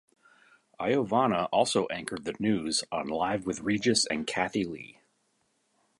[0.79, 4.99] Iovanna also anchored the news on "Live with Regis and Kathie Lee".